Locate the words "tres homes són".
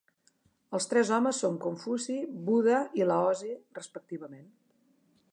0.93-1.59